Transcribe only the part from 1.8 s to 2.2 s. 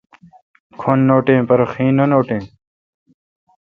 نہ